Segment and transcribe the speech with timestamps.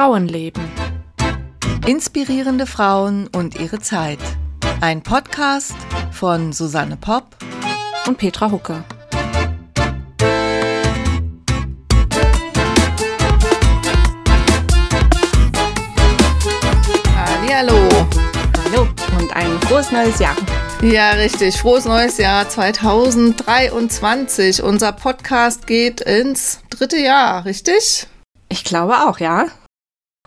[0.00, 0.64] Frauenleben.
[1.86, 4.18] Inspirierende Frauen und ihre Zeit.
[4.80, 5.76] Ein Podcast
[6.10, 7.36] von Susanne Popp
[8.06, 8.82] und Petra Hucke.
[17.52, 17.76] Hallo.
[18.64, 18.88] Hallo
[19.18, 20.36] und ein frohes neues Jahr.
[20.80, 21.58] Ja, richtig.
[21.58, 24.62] Frohes neues Jahr 2023.
[24.62, 28.06] Unser Podcast geht ins dritte Jahr, richtig?
[28.48, 29.48] Ich glaube auch, ja.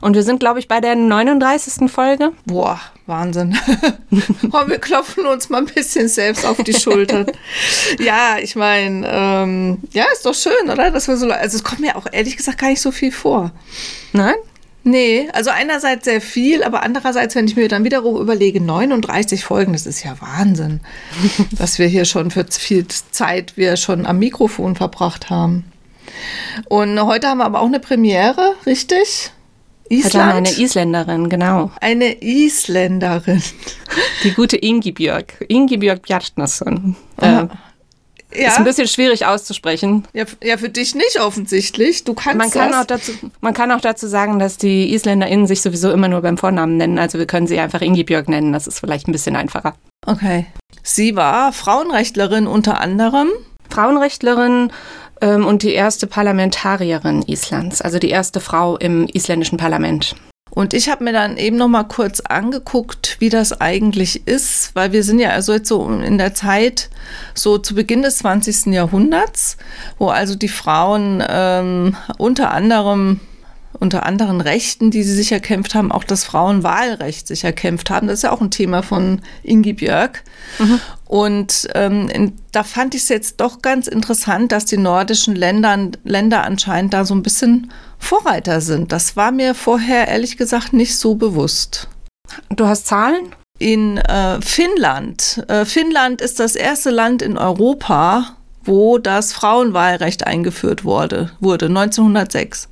[0.03, 1.89] Und wir sind, glaube ich, bei der 39.
[1.89, 2.34] Folge.
[2.45, 3.57] Boah, Wahnsinn.
[4.52, 7.25] oh, wir klopfen uns mal ein bisschen selbst auf die Schulter.
[7.99, 10.91] ja, ich meine, ähm, ja, ist doch schön, oder?
[10.91, 13.52] Dass wir so, also es kommt mir auch ehrlich gesagt gar nicht so viel vor.
[14.11, 14.35] Nein?
[14.84, 19.72] Nee, also einerseits sehr viel, aber andererseits, wenn ich mir dann wiederum überlege, 39 Folgen,
[19.72, 20.81] das ist ja Wahnsinn,
[21.52, 25.63] was wir hier schon für viel Zeit wir schon am Mikrofon verbracht haben.
[26.67, 29.31] Und heute haben wir aber auch eine Premiere, richtig?
[29.97, 30.13] Island?
[30.13, 31.71] Wir eine Isländerin, genau.
[31.81, 33.41] Eine Isländerin.
[34.23, 35.44] Die gute Ingi Björk.
[35.47, 36.95] Ingi Björk Bjartnason.
[37.22, 37.49] Äh, ja.
[38.47, 40.08] Ist ein bisschen schwierig auszusprechen.
[40.14, 42.03] Ja, ja, für dich nicht offensichtlich.
[42.03, 42.81] Du kannst man kann das.
[42.81, 46.38] Auch dazu, man kann auch dazu sagen, dass die IsländerInnen sich sowieso immer nur beim
[46.38, 46.97] Vornamen nennen.
[46.97, 48.52] Also wir können sie einfach Ingi Björk nennen.
[48.53, 49.75] Das ist vielleicht ein bisschen einfacher.
[50.05, 50.47] Okay.
[50.81, 53.30] Sie war Frauenrechtlerin unter anderem.
[53.69, 54.71] Frauenrechtlerin
[55.23, 60.15] ähm, und die erste Parlamentarierin Islands, also die erste Frau im isländischen Parlament.
[60.52, 64.91] Und ich habe mir dann eben noch mal kurz angeguckt, wie das eigentlich ist, weil
[64.91, 66.89] wir sind ja also jetzt so in der Zeit
[67.33, 68.67] so zu Beginn des 20.
[68.67, 69.57] Jahrhunderts,
[69.97, 73.19] wo also die Frauen ähm, unter anderem
[73.84, 78.08] unter anderen Rechten, die sie sich erkämpft haben, auch das Frauenwahlrecht sich erkämpft haben.
[78.08, 80.23] Das ist ja auch ein Thema von Ingi Björk.
[80.58, 80.80] Mhm.
[81.06, 86.45] Und ähm, da fand ich es jetzt doch ganz interessant, dass die nordischen Länder, Länder
[86.45, 88.94] anscheinend da so ein bisschen Vorreiter sind.
[88.94, 91.89] Das war mir vorher ehrlich gesagt nicht so bewusst.
[92.56, 93.36] Du hast Zahlen?
[93.59, 95.44] In äh, Finnland.
[95.50, 102.70] Äh, Finnland ist das erste Land in Europa, wo das Frauenwahlrecht eingeführt wurde, wurde 1906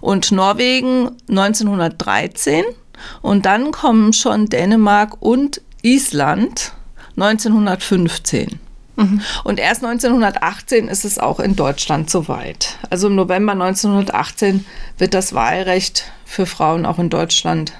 [0.00, 2.64] und Norwegen 1913
[3.22, 6.72] und dann kommen schon Dänemark und Island
[7.16, 8.60] 1915.
[8.96, 9.20] Mhm.
[9.44, 12.78] Und erst 1918 ist es auch in Deutschland soweit.
[12.90, 14.66] Also im November 1918
[14.98, 17.72] wird das Wahlrecht für Frauen auch in Deutschland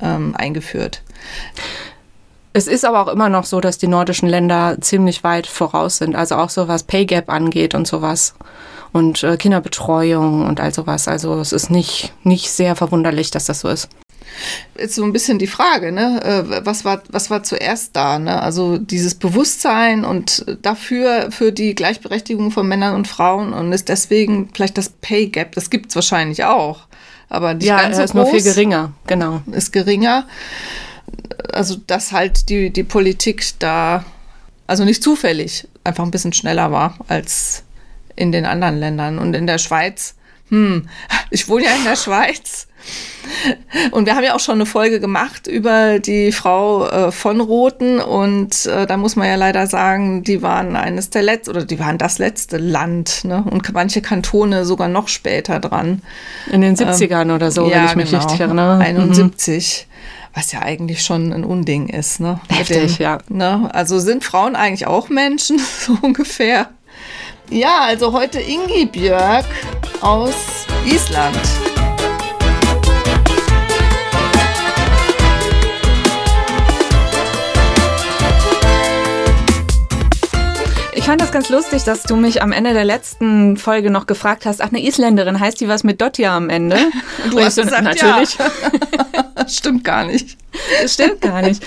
[0.00, 1.02] ähm, eingeführt.
[2.52, 6.14] Es ist aber auch immer noch so, dass die nordischen Länder ziemlich weit voraus sind.
[6.14, 8.34] Also auch so was Pay Gap angeht und sowas
[8.94, 11.08] und äh, Kinderbetreuung und all sowas.
[11.08, 13.88] Also es ist nicht, nicht sehr verwunderlich, dass das so ist.
[14.78, 16.22] Jetzt so ein bisschen die Frage, ne?
[16.22, 18.20] Äh, was, war, was war zuerst da?
[18.20, 18.40] Ne?
[18.40, 24.50] Also dieses Bewusstsein und dafür für die Gleichberechtigung von Männern und Frauen und ist deswegen
[24.54, 26.86] vielleicht das Pay Gap, das gibt es wahrscheinlich auch.
[27.28, 29.42] Aber nicht ja, ganz so ist nur viel geringer, genau.
[29.50, 30.26] Ist geringer.
[31.52, 34.04] Also, dass halt die, die Politik da,
[34.68, 37.64] also nicht zufällig, einfach ein bisschen schneller war als
[38.16, 39.18] in den anderen Ländern.
[39.18, 40.14] Und in der Schweiz,
[40.48, 40.88] hm,
[41.30, 42.68] ich wohne ja in der Schweiz.
[43.92, 47.98] Und wir haben ja auch schon eine Folge gemacht über die Frau äh, von Roten
[47.98, 51.78] und äh, da muss man ja leider sagen, die waren eines der letzten oder die
[51.78, 53.44] waren das letzte Land ne?
[53.50, 56.02] und manche Kantone sogar noch später dran.
[56.50, 58.78] In den 70ern ähm, oder so, ja, wenn ich mich genau, richtig erinnere.
[58.78, 59.86] 71.
[59.88, 59.94] Mhm.
[60.34, 62.20] Was ja eigentlich schon ein Unding ist.
[62.20, 62.40] Ne?
[62.48, 63.18] Heftig, dem, ja.
[63.28, 63.70] Ne?
[63.72, 66.68] Also sind Frauen eigentlich auch Menschen, so ungefähr?
[67.50, 69.44] Ja, also heute Ingi Björk
[70.00, 71.36] aus Island.
[80.94, 84.46] Ich fand das ganz lustig, dass du mich am Ende der letzten Folge noch gefragt
[84.46, 86.78] hast, ach, eine Isländerin, heißt die was mit Dotja am Ende?
[87.30, 88.38] Du hast gesagt, natürlich.
[88.38, 89.46] Ja.
[89.48, 90.38] Stimmt gar nicht.
[90.86, 91.62] Stimmt gar nicht.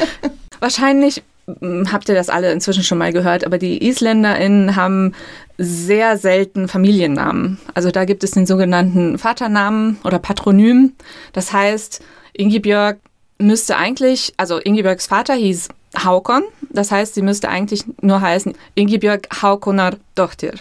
[0.59, 1.21] Wahrscheinlich
[1.59, 5.13] hm, habt ihr das alle inzwischen schon mal gehört, aber die IsländerInnen haben
[5.57, 7.57] sehr selten Familiennamen.
[7.73, 10.93] Also da gibt es den sogenannten Vaternamen oder Patronym.
[11.33, 12.03] Das heißt,
[12.33, 12.99] Ingibjörg
[13.39, 15.69] müsste eigentlich, also Ingibjörgs Vater hieß
[16.03, 16.43] Haukon.
[16.69, 20.53] Das heißt, sie müsste eigentlich nur heißen Ingibjörg Haukonar Dochtir.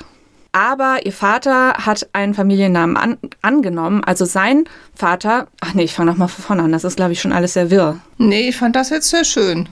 [0.56, 4.02] Aber ihr Vater hat einen Familiennamen an, angenommen.
[4.02, 4.64] Also sein
[4.94, 6.72] Vater, ach nee, ich fange nochmal von vorne an.
[6.72, 7.98] Das ist, glaube ich, schon alles sehr wirr.
[8.16, 9.68] Nee, ich fand das jetzt sehr schön.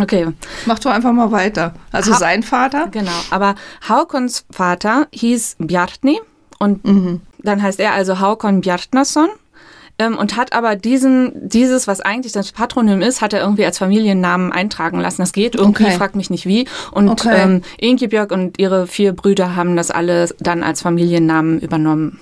[0.00, 0.28] Okay.
[0.64, 1.74] Mach doch einfach mal weiter.
[1.90, 2.88] Also ha sein Vater?
[2.90, 3.10] Genau.
[3.30, 3.56] Aber
[3.86, 6.18] Haukons Vater hieß Bjartni
[6.58, 7.20] und mhm.
[7.42, 9.28] dann heißt er also Haukon Bjartnason
[9.98, 13.78] ähm, und hat aber diesen, dieses, was eigentlich das Patronym ist, hat er irgendwie als
[13.78, 15.22] Familiennamen eintragen lassen.
[15.22, 15.96] Das geht irgendwie, okay.
[15.96, 16.66] fragt mich nicht wie.
[16.90, 17.42] Und okay.
[17.42, 22.20] ähm, Ingebjörg und ihre vier Brüder haben das alle dann als Familiennamen übernommen.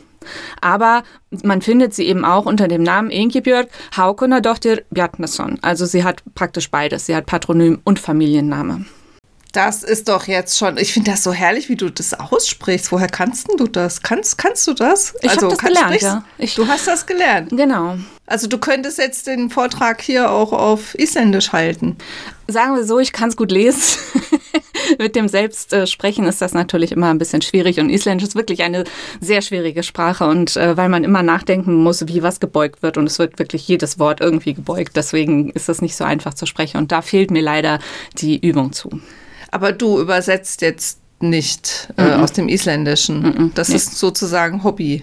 [0.60, 1.02] Aber
[1.42, 5.58] man findet sie eben auch unter dem Namen Ingebjörg Haukonadottir Bjartnesson.
[5.62, 7.06] Also sie hat praktisch beides.
[7.06, 8.84] Sie hat Patronym und Familienname.
[9.52, 12.92] Das ist doch jetzt schon, ich finde das so herrlich, wie du das aussprichst.
[12.92, 14.02] Woher kannst du das?
[14.02, 15.14] Kannst, kannst du das?
[15.22, 16.24] Ich also, habe das gelernt, ja.
[16.38, 17.50] Ich, du hast das gelernt.
[17.50, 17.96] Genau.
[18.26, 21.96] Also du könntest jetzt den Vortrag hier auch auf Isländisch halten.
[22.46, 23.98] Sagen wir so, ich kann es gut lesen.
[24.98, 28.84] Mit dem Selbstsprechen ist das natürlich immer ein bisschen schwierig und Isländisch ist wirklich eine
[29.20, 33.06] sehr schwierige Sprache und äh, weil man immer nachdenken muss, wie was gebeugt wird und
[33.06, 34.96] es wird wirklich jedes Wort irgendwie gebeugt.
[34.96, 37.80] Deswegen ist das nicht so einfach zu sprechen und da fehlt mir leider
[38.18, 38.90] die Übung zu.
[39.50, 42.22] Aber du übersetzt jetzt nicht äh, -mm.
[42.22, 43.22] aus dem Isländischen.
[43.22, 43.76] Mm das nee.
[43.76, 45.02] ist sozusagen Hobby.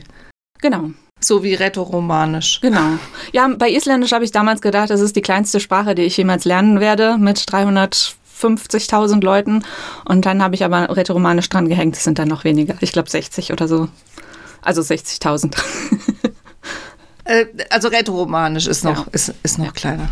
[0.59, 0.91] Genau.
[1.19, 2.61] So wie Rätoromanisch.
[2.61, 2.97] Genau.
[3.33, 6.45] Ja, bei Isländisch habe ich damals gedacht, das ist die kleinste Sprache, die ich jemals
[6.45, 9.63] lernen werde, mit 350.000 Leuten.
[10.05, 11.95] Und dann habe ich aber Rätoromanisch dran gehängt.
[11.95, 12.75] Das sind dann noch weniger.
[12.81, 13.89] Ich glaube 60 oder so.
[14.61, 15.55] Also 60.000.
[17.23, 19.11] äh, also Rätoromanisch ist noch, ja.
[19.11, 19.71] ist, ist noch ja.
[19.71, 20.09] kleiner.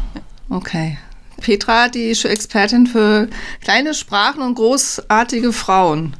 [0.50, 0.98] Okay.
[1.42, 3.28] Petra, die Expertin für
[3.64, 6.16] kleine Sprachen und großartige Frauen.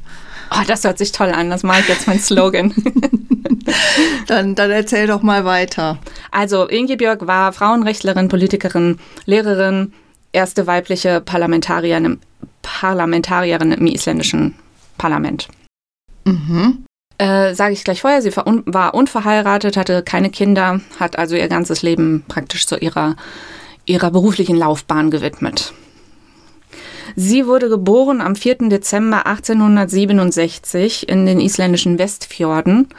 [0.52, 1.50] Oh, das hört sich toll an.
[1.50, 2.74] Das mache ich jetzt mein Slogan.
[4.28, 5.98] dann, dann erzähl doch mal weiter.
[6.32, 9.94] Also, Ingebjörg war Frauenrechtlerin, Politikerin, Lehrerin,
[10.32, 12.20] erste weibliche Parlamentarierin,
[12.62, 14.56] Parlamentarierin im isländischen
[14.98, 15.48] Parlament.
[16.26, 16.86] Mhm.
[17.18, 21.36] Äh, Sage ich gleich vorher, sie war, un war unverheiratet, hatte keine Kinder, hat also
[21.36, 23.16] ihr ganzes Leben praktisch zu ihrer
[23.86, 25.74] ihrer beruflichen Laufbahn gewidmet.
[27.18, 28.70] Sie wurde geboren am 4.
[28.70, 32.90] Dezember 1867 in den isländischen Westfjorden.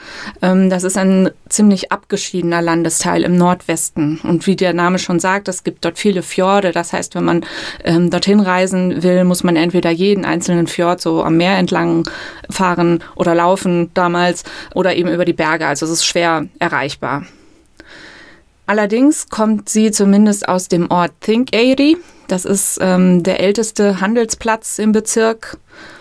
[0.40, 4.18] Ähm, das ist ein ziemlich abgeschiedener Landesteil im Nordwesten.
[4.22, 6.72] Und wie der Name schon sagt, es gibt dort viele Fjorde.
[6.72, 7.44] Das heißt, wenn man
[7.84, 12.08] ähm, dorthin reisen will, muss man entweder jeden einzelnen Fjord so am Meer entlang
[12.48, 14.44] fahren oder laufen damals
[14.74, 15.66] oder eben über die Berge.
[15.66, 17.26] Also es ist schwer erreichbar.
[18.66, 21.96] Allerdings kommt sie zumindest aus dem Ort Thinkeyri.
[22.26, 25.58] Das ist ähm, der älteste Handelsplatz im Bezirk,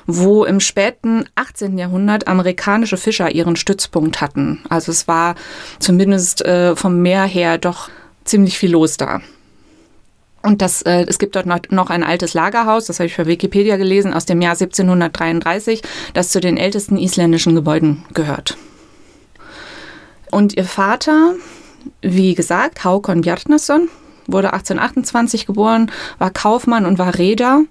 [0.07, 1.77] wo im späten 18.
[1.77, 4.63] Jahrhundert amerikanische Fischer ihren Stützpunkt hatten.
[4.67, 5.35] Also es war
[5.79, 7.89] zumindest äh, vom Meer her doch
[8.23, 9.21] ziemlich viel los da.
[10.41, 13.77] Und das, äh, es gibt dort noch, ein altes Lagerhaus, das habe ich bei Wikipedia
[13.77, 15.81] gelesen, aus dem Jahr 1733,
[16.13, 18.55] das zu den ältesten isländischen Gebäuden gehört.
[20.29, 21.33] Und ihr Vater,
[22.01, 23.89] wie gesagt, Haukon Bjartnesson
[24.27, 27.61] wurde 1828 geboren, war Kaufmann und war Reeder.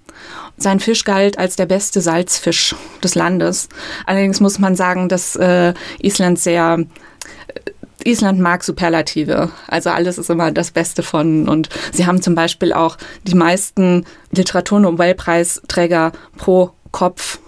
[0.57, 3.69] Sein Fisch galt als der beste Salzfisch des Landes.
[4.07, 9.51] Allerdings muss man sagen, dass äh, Island sehr äh, Island mag Superlative.
[9.67, 11.49] Also alles ist immer das Beste von.
[11.49, 17.41] Und sie haben zum Beispiel auch die meisten Literaturnobelpreisträger pro Kopf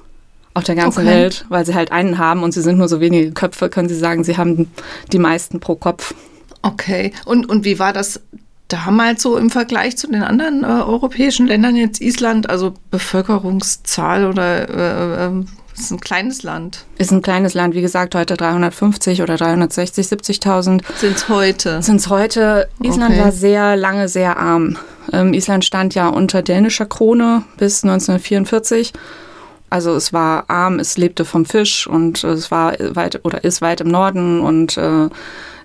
[0.54, 1.10] auf der ganzen okay.
[1.10, 3.98] Welt, weil sie halt einen haben und sie sind nur so wenige Köpfe, können sie
[3.98, 4.72] sagen, sie haben
[5.12, 6.14] die meisten pro Kopf.
[6.66, 7.12] Okay.
[7.24, 8.20] Und, und wie war das
[8.68, 14.68] damals so im Vergleich zu den anderen äh, europäischen Ländern, jetzt Island, also Bevölkerungszahl oder
[14.68, 15.44] äh, äh,
[15.78, 16.84] ist ein kleines Land?
[16.98, 20.80] Ist ein kleines Land, wie gesagt, heute 350 oder 360, 70.000.
[20.96, 21.82] Sind es heute?
[21.82, 22.68] Sind es heute.
[22.82, 23.24] Island okay.
[23.24, 24.76] war sehr lange sehr arm.
[25.12, 28.92] Ähm, Island stand ja unter dänischer Krone bis 1944.
[29.68, 33.80] Also es war arm, es lebte vom Fisch und es war weit oder ist weit
[33.80, 35.08] im Norden und äh,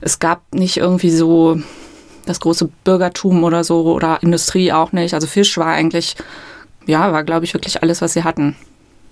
[0.01, 1.59] es gab nicht irgendwie so
[2.25, 5.14] das große Bürgertum oder so oder Industrie auch nicht.
[5.14, 6.16] Also Fisch war eigentlich,
[6.85, 8.56] ja, war glaube ich wirklich alles, was sie hatten.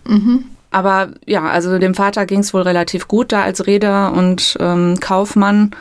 [0.05, 0.45] Mhm.
[0.71, 4.99] Aber ja, also dem Vater ging es wohl relativ gut da als Reeder und ähm,
[4.99, 5.71] Kaufmann.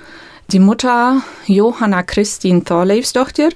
[0.50, 3.50] Die Mutter Johanna Christine Thorleifsdochter,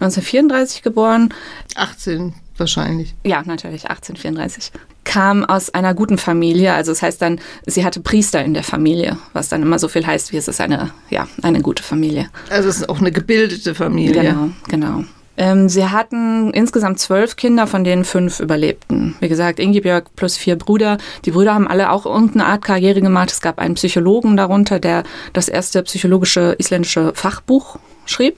[0.00, 1.32] 1934 geboren.
[1.76, 3.14] 18 wahrscheinlich.
[3.22, 4.72] Ja, natürlich, 1834
[5.04, 6.74] kam aus einer guten Familie.
[6.74, 10.06] Also das heißt dann, sie hatte Priester in der Familie, was dann immer so viel
[10.06, 12.28] heißt, wie es ist eine, ja, eine gute Familie.
[12.50, 14.22] Also es ist auch eine gebildete Familie.
[14.22, 15.04] Genau, genau.
[15.36, 19.16] Ähm, sie hatten insgesamt zwölf Kinder, von denen fünf überlebten.
[19.20, 20.98] Wie gesagt, Ingebjörg plus vier Brüder.
[21.24, 23.32] Die Brüder haben alle auch irgendeine Art Karriere gemacht.
[23.32, 28.36] Es gab einen Psychologen darunter, der das erste psychologische isländische Fachbuch schrieb.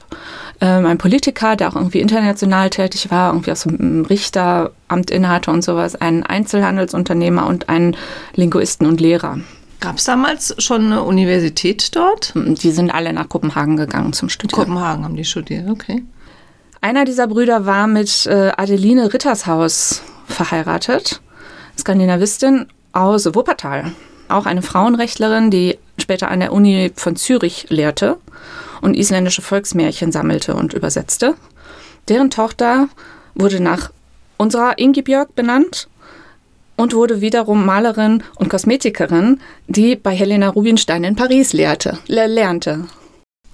[0.60, 5.62] Ähm, ein Politiker, der auch irgendwie international tätig war, irgendwie aus dem Richteramt innehatte und
[5.62, 7.96] sowas, ein Einzelhandelsunternehmer und einen
[8.34, 9.38] Linguisten und Lehrer.
[9.80, 12.32] Gab es damals schon eine Universität dort?
[12.34, 14.64] Die sind alle nach Kopenhagen gegangen zum Studieren.
[14.64, 16.02] Kopenhagen haben die studiert, okay.
[16.80, 21.20] Einer dieser Brüder war mit äh, Adeline Rittershaus verheiratet,
[21.78, 23.92] Skandinavistin aus Wuppertal.
[24.28, 28.16] Auch eine Frauenrechtlerin, die später an der Uni von Zürich lehrte
[28.80, 31.34] und isländische Volksmärchen sammelte und übersetzte.
[32.08, 32.88] Deren Tochter
[33.34, 33.90] wurde nach
[34.36, 35.88] unserer Ingebjörg benannt.
[36.78, 42.84] und wurde wiederum Malerin und Kosmetikerin, die bei Helena Rubinstein in Paris lehrte, lernte.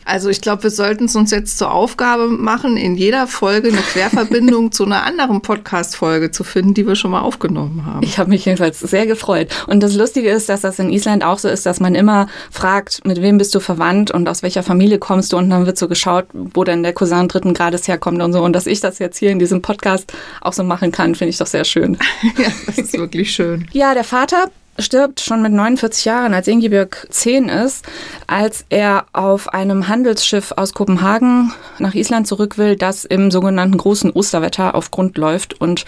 [0.05, 3.79] Also ich glaube, wir sollten es uns jetzt zur Aufgabe machen, in jeder Folge eine
[3.79, 8.03] Querverbindung zu einer anderen Podcast-Folge zu finden, die wir schon mal aufgenommen haben.
[8.03, 9.49] Ich habe mich jedenfalls sehr gefreut.
[9.67, 13.05] Und das Lustige ist, dass das in Island auch so ist, dass man immer fragt,
[13.07, 15.37] mit wem bist du verwandt und aus welcher Familie kommst du?
[15.37, 18.43] Und dann wird so geschaut, wo denn der Cousin dritten Grades herkommt und so.
[18.43, 21.39] Und dass ich das jetzt hier in diesem Podcast auch so machen kann, finde ich
[21.39, 21.97] doch sehr schön.
[22.39, 23.69] ja, das ist wirklich schön.
[23.73, 27.85] Ja, der Vater stirbt schon mit 49 Jahren, als Ingebjörg 10 ist,
[28.27, 34.11] als er auf einem Handelsschiff aus Kopenhagen nach Island zurück will, das im sogenannten großen
[34.11, 35.85] Osterwetter auf Grund läuft und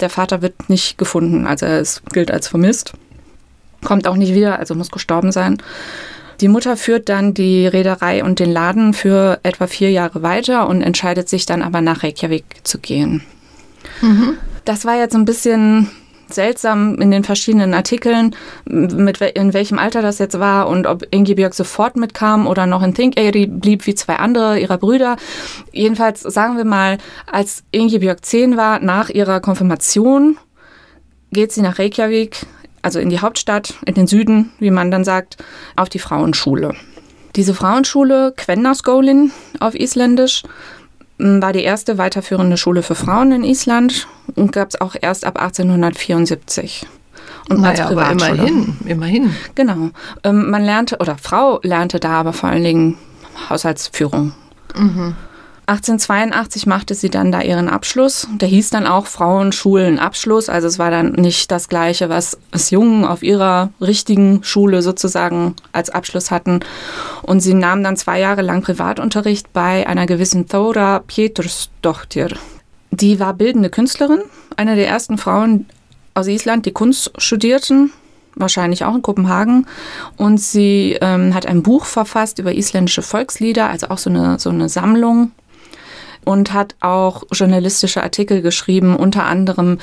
[0.00, 1.46] der Vater wird nicht gefunden.
[1.46, 2.92] Also er ist, gilt als vermisst,
[3.84, 5.58] kommt auch nicht wieder, also muss gestorben sein.
[6.40, 10.82] Die Mutter führt dann die Reederei und den Laden für etwa vier Jahre weiter und
[10.82, 13.22] entscheidet sich dann aber nach Reykjavik zu gehen.
[14.00, 14.34] Mhm.
[14.64, 15.90] Das war jetzt so ein bisschen
[16.32, 18.34] seltsam in den verschiedenen Artikeln,
[18.66, 22.94] mit in welchem Alter das jetzt war und ob Ingebjörg sofort mitkam oder noch in
[22.94, 25.16] Think Airy blieb wie zwei andere ihrer Brüder.
[25.72, 26.98] Jedenfalls sagen wir mal,
[27.30, 30.38] als Ingebjörg zehn war, nach ihrer Konfirmation,
[31.32, 32.46] geht sie nach Reykjavik,
[32.82, 35.36] also in die Hauptstadt, in den Süden, wie man dann sagt,
[35.76, 36.74] auf die Frauenschule.
[37.36, 39.30] Diese Frauenschule, Kvennaskólin
[39.60, 40.42] auf Isländisch,
[41.18, 45.40] war die erste weiterführende Schule für Frauen in Island und gab es auch erst ab
[45.40, 46.86] 1874.
[47.48, 49.34] Und naja, als aber immerhin, immerhin.
[49.54, 49.90] Genau.
[50.22, 52.98] Ähm, man lernte, oder Frau lernte da aber vor allen Dingen
[53.48, 54.32] Haushaltsführung.
[54.76, 55.16] Mhm.
[55.68, 58.26] 1882 machte sie dann da ihren Abschluss.
[58.40, 60.48] Der hieß dann auch Frauenschulenabschluss.
[60.48, 65.56] Also es war dann nicht das Gleiche, was es Jungen auf ihrer richtigen Schule sozusagen
[65.72, 66.60] als Abschluss hatten.
[67.20, 72.34] Und sie nahm dann zwei Jahre lang Privatunterricht bei einer gewissen Thora Pétursdóttir.
[72.90, 74.22] Die war bildende Künstlerin,
[74.56, 75.66] eine der ersten Frauen
[76.14, 77.92] aus Island, die Kunst studierten
[78.36, 79.66] wahrscheinlich auch in Kopenhagen.
[80.16, 84.48] Und sie ähm, hat ein Buch verfasst über isländische Volkslieder, also auch so eine, so
[84.48, 85.32] eine Sammlung
[86.28, 89.78] und hat auch journalistische Artikel geschrieben, unter anderem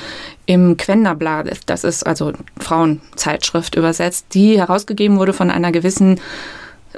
[0.46, 6.20] im Quenderblad, das ist also Frauenzeitschrift übersetzt, die herausgegeben wurde von einer gewissen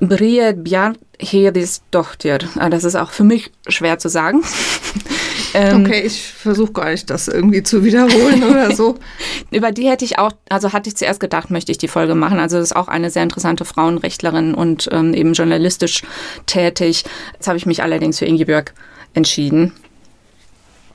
[0.02, 2.40] Brie Bjarhedis Dochter.
[2.58, 4.44] Ah, das ist auch für mich schwer zu sagen.
[5.54, 8.96] Ähm, okay, ich versuche gar nicht, das irgendwie zu wiederholen oder so.
[9.52, 12.38] Über die hätte ich auch, also hatte ich zuerst gedacht, möchte ich die Folge machen.
[12.38, 16.04] Also das ist auch eine sehr interessante Frauenrechtlerin und ähm, eben journalistisch
[16.48, 17.06] tätig.
[17.34, 18.74] Jetzt habe ich mich allerdings für Ingebjörg
[19.18, 19.74] entschieden.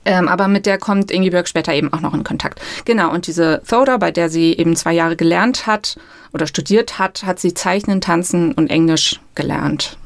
[0.05, 2.61] Ähm, aber mit der kommt Ingeborg später eben auch noch in Kontakt.
[2.85, 5.97] Genau, und diese Thoda, bei der sie eben zwei Jahre gelernt hat
[6.33, 9.97] oder studiert hat, hat sie Zeichnen, Tanzen und Englisch gelernt.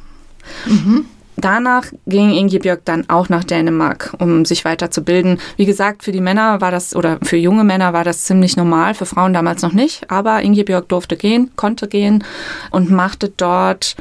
[0.66, 1.06] Mhm.
[1.38, 5.38] Danach ging Ingebjörg dann auch nach Dänemark, um sich weiterzubilden.
[5.56, 8.94] Wie gesagt, für die Männer war das, oder für junge Männer war das ziemlich normal,
[8.94, 10.10] für Frauen damals noch nicht.
[10.10, 12.24] Aber Ingebjörg durfte gehen, konnte gehen
[12.70, 13.96] und machte dort,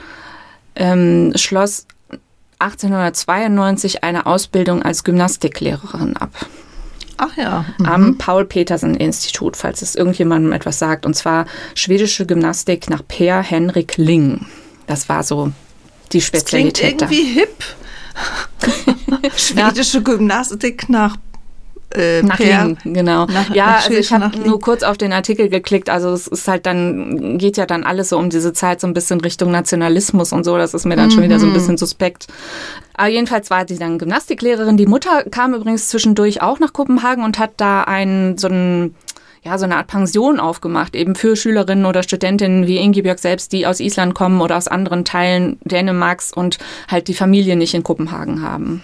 [0.75, 1.87] ähm, schloss
[2.59, 6.31] 1892 eine Ausbildung als Gymnastiklehrerin ab.
[7.17, 7.65] Ach ja.
[7.77, 7.85] Mhm.
[7.85, 11.05] Am Paul-Petersen-Institut, falls es irgendjemandem etwas sagt.
[11.05, 14.47] Und zwar schwedische Gymnastik nach Per Henrik Ling.
[14.87, 15.51] Das war so
[16.11, 17.01] die Spezialität.
[17.01, 17.63] Das klingt irgendwie hip.
[19.37, 21.17] Schwedische Gymnastik nach
[21.93, 23.25] äh, nach per, Lingen, genau.
[23.25, 25.89] Nach, ja, nach also ich habe nur kurz auf den Artikel geklickt.
[25.89, 28.93] Also es ist halt dann, geht ja dann alles so um diese Zeit so ein
[28.93, 30.57] bisschen Richtung Nationalismus und so.
[30.57, 31.11] Das ist mir dann mhm.
[31.11, 31.55] schon wieder so ein mhm.
[31.55, 32.27] bisschen suspekt.
[32.95, 34.77] Aber jedenfalls war sie dann Gymnastiklehrerin.
[34.77, 38.95] Die Mutter kam übrigens zwischendurch auch nach Kopenhagen und hat da einen so einen
[39.45, 43.67] ja, so eine Art Pension aufgemacht, eben für Schülerinnen oder Studentinnen wie Ingebjörg selbst, die
[43.67, 48.41] aus Island kommen oder aus anderen Teilen Dänemarks und halt die Familie nicht in Kopenhagen
[48.41, 48.83] haben.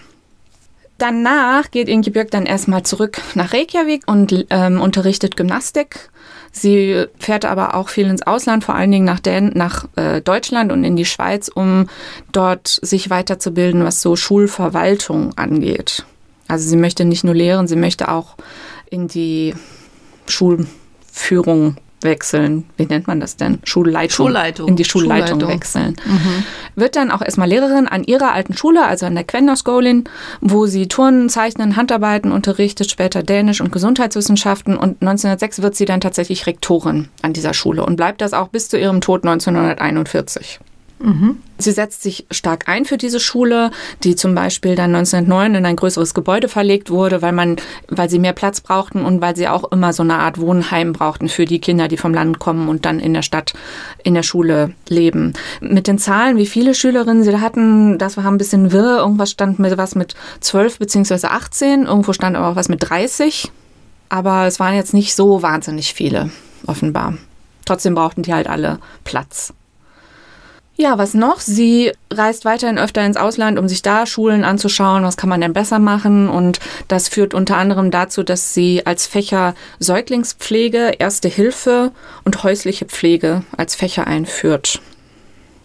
[1.01, 6.12] Danach geht Ingebjörg dann erstmal zurück nach Reykjavik und ähm, unterrichtet Gymnastik.
[6.51, 10.72] Sie fährt aber auch viel ins Ausland, vor allen Dingen nach, Dän nach äh, Deutschland
[10.72, 11.89] und in die Schweiz, um
[12.31, 16.05] dort sich weiterzubilden, was so Schulverwaltung angeht.
[16.48, 18.36] Also sie möchte nicht nur lehren, sie möchte auch
[18.91, 19.55] in die
[20.27, 22.65] Schulführung wechseln.
[22.77, 23.60] Wie nennt man das denn?
[23.63, 24.27] Schulleitung.
[24.27, 24.67] Schulleitung.
[24.67, 25.50] In die Schulleitung, Schulleitung.
[25.50, 25.96] wechseln.
[26.05, 26.43] Mhm.
[26.75, 30.05] Wird dann auch erstmal Lehrerin an ihrer alten Schule, also an der Kvennaskólin,
[30.39, 34.75] wo sie Turnen, Zeichnen, Handarbeiten unterrichtet, später Dänisch und Gesundheitswissenschaften.
[34.75, 38.70] Und 1906 wird sie dann tatsächlich Rektorin an dieser Schule und bleibt das auch bis
[38.70, 40.60] zu ihrem Tod 1941.
[41.01, 41.38] Mhm.
[41.58, 43.72] Sie setzt sich stark ein für diese Schule,
[44.03, 48.20] die zum Beispiel dann 1909 in ein größeres Gebäude verlegt wurde, weil man, weil sie
[48.20, 51.60] mehr Platz brauchten und weil sie auch immer so eine Art Wohnheim brauchten für die
[51.60, 53.53] Kinder, die vom Land kommen und dann in der Stadt
[54.03, 55.34] in der Schule leben.
[55.60, 58.98] Mit den Zahlen, wie viele Schülerinnen sie hatten, das war ein bisschen wirr.
[58.98, 63.51] Irgendwas stand mit was mit 12 beziehungsweise 18, irgendwo stand aber auch was mit 30.
[64.10, 66.31] aber es waren jetzt nicht so wahnsinnig viele,
[66.67, 67.17] offenbar.
[67.65, 69.53] Trotzdem brauchten die halt alle Platz.
[70.82, 71.40] Ja, was noch?
[71.40, 75.54] Sie reist weiterhin öfter ins Ausland, um sich da Schulen anzuschauen, was kann man denn
[75.54, 76.28] besser machen.
[76.28, 81.92] Und das führt unter anderem dazu, dass sie als Fächer Säuglingspflege, Erste Hilfe
[82.24, 84.82] und häusliche Pflege als Fächer einführt.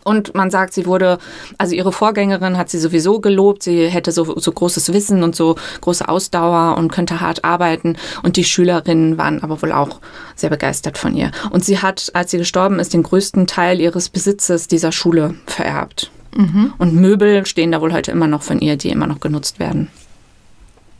[0.06, 1.18] Und man sagt, sie wurde,
[1.58, 5.56] also ihre Vorgängerin hat sie sowieso gelobt, sie hätte so, so großes Wissen und so
[5.80, 7.96] große Ausdauer und könnte hart arbeiten.
[8.22, 10.00] Und die Schülerinnen waren aber wohl auch
[10.36, 11.32] sehr begeistert von ihr.
[11.50, 16.12] Und sie hat, als sie gestorben ist, den größten Teil ihres Besitzes dieser Schule vererbt.
[16.36, 16.72] Mhm.
[16.78, 19.90] Und Möbel stehen da wohl heute immer noch von ihr, die immer noch genutzt werden.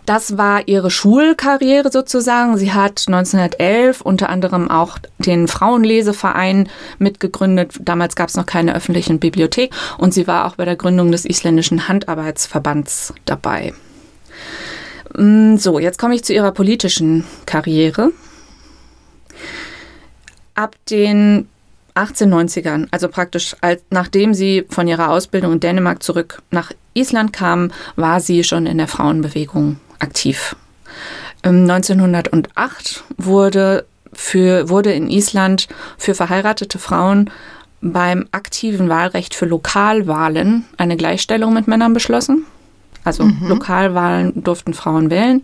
[0.07, 2.57] Das war ihre Schulkarriere sozusagen.
[2.57, 6.69] Sie hat 1911 unter anderem auch den Frauenleseverein
[7.01, 7.75] mitgegründet.
[7.81, 11.25] Damals gab es noch keine öffentlichen Bibliothek und sie war auch bei der Gründung des
[11.25, 13.75] isländischen Handarbeitsverbands dabei.
[15.17, 18.13] Mm, so, jetzt komme ich zu ihrer politischen Karriere.
[20.55, 21.49] Ab den
[21.97, 27.73] 1890ern, also praktisch als, nachdem sie von ihrer Ausbildung in Dänemark zurück nach Island kam,
[27.97, 30.57] war sie schon in der Frauenbewegung aktiv.
[31.43, 37.31] 1908 wurde, für, wurde in Island für verheiratete Frauen
[37.81, 42.45] beim aktiven Wahlrecht für Lokalwahlen eine Gleichstellung mit Männern beschlossen.
[43.05, 43.47] Also mhm.
[43.47, 45.43] Lokalwahlen durften Frauen wählen.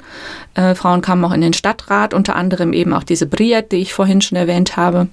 [0.55, 3.95] Äh, Frauen kamen auch in den Stadtrat, unter anderem eben auch diese Briet, die ich
[3.95, 5.07] vorhin schon erwähnt habe.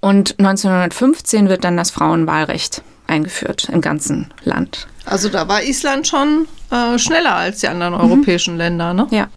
[0.00, 4.86] Und 1915 wird dann das Frauenwahlrecht eingeführt im ganzen Land.
[5.08, 8.00] Also da war Island schon äh, schneller als die anderen mhm.
[8.00, 9.06] europäischen Länder, ne?
[9.10, 9.28] Ja.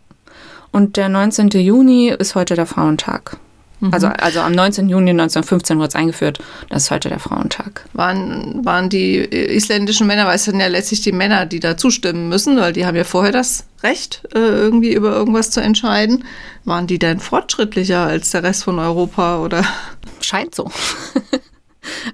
[0.71, 1.49] Und der 19.
[1.49, 3.37] Juni ist heute der Frauentag.
[3.81, 3.93] Mhm.
[3.93, 4.87] Also, also am 19.
[4.89, 6.39] Juni 1915 wurde es eingeführt.
[6.69, 7.85] Das ist heute der Frauentag.
[7.93, 12.29] Waren, waren die isländischen Männer, weil es sind ja letztlich die Männer, die da zustimmen
[12.29, 16.23] müssen, weil die haben ja vorher das Recht, äh, irgendwie über irgendwas zu entscheiden.
[16.63, 19.65] Waren die denn fortschrittlicher als der Rest von Europa oder?
[20.21, 20.69] Scheint so.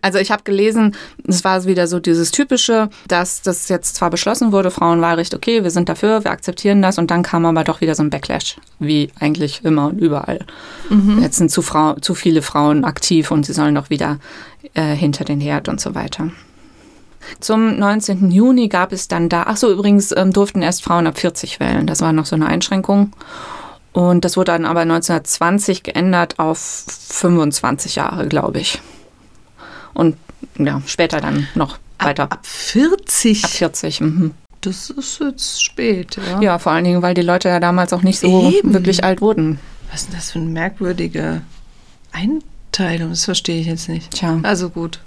[0.02, 0.96] Also ich habe gelesen,
[1.28, 5.72] es war wieder so dieses typische, dass das jetzt zwar beschlossen wurde, Frauenwahlrecht, okay, wir
[5.72, 9.12] sind dafür, wir akzeptieren das und dann kam aber doch wieder so ein Backlash, wie
[9.20, 10.40] eigentlich immer und überall.
[10.90, 11.22] Mhm.
[11.22, 14.20] Jetzt sind zu, Frau, zu viele Frauen aktiv und sie sollen doch wieder
[14.74, 16.32] äh, hinter den Herd und so weiter.
[17.42, 18.32] Zum 19.
[18.32, 21.88] Juni gab es dann da, ach so, übrigens ähm, durften erst Frauen ab 40 wählen,
[21.88, 23.12] das war noch so eine Einschränkung.
[23.92, 28.80] Und das wurde dann aber 1920 geändert auf 25 Jahre, glaube ich
[29.98, 30.16] und
[30.60, 32.24] ja, später dann noch weiter.
[32.24, 33.44] Ab, ab 40?
[33.44, 34.32] Ab 40, mhm.
[34.62, 36.42] Das ist jetzt spät, ja.
[36.42, 38.74] Ja, vor allen Dingen, weil die Leute ja damals auch nicht so Eben.
[38.74, 39.60] wirklich alt wurden.
[39.92, 41.42] Was ist denn das für eine merkwürdige
[42.12, 43.12] Einteilung?
[43.12, 44.12] Das verstehe ich jetzt nicht.
[44.12, 44.40] Tja.
[44.44, 45.00] Also gut.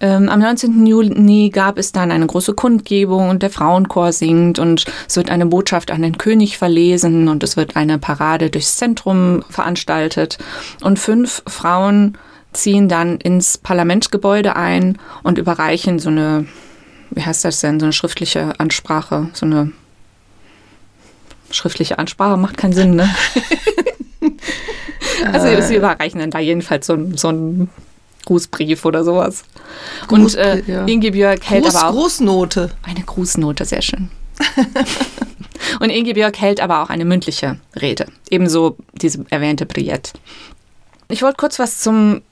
[0.00, 0.86] Ähm, am 19.
[0.86, 5.46] Juni gab es dann eine große Kundgebung und der Frauenchor singt und es wird eine
[5.46, 10.38] Botschaft an den König verlesen und es wird eine Parade durchs Zentrum veranstaltet
[10.82, 12.18] und fünf Frauen
[12.54, 16.46] ziehen dann ins Parlamentsgebäude ein und überreichen so eine,
[17.10, 19.72] wie heißt das denn, so eine schriftliche Ansprache, so eine
[21.50, 23.14] schriftliche Ansprache macht keinen Sinn, ne?
[25.32, 25.62] also äh.
[25.62, 27.70] sie überreichen dann da jedenfalls so, so einen
[28.24, 29.44] Grußbrief oder sowas.
[30.08, 30.84] Gruß, und äh, ja.
[30.86, 32.70] Ingebjörg hält Gruß, aber auch Grußnote.
[32.82, 34.10] Eine Grußnote, sehr schön.
[35.80, 38.06] und Ingebjörg hält aber auch eine mündliche Rede.
[38.30, 40.12] Ebenso diese erwähnte Briette.
[41.08, 42.22] Ich wollte kurz was zum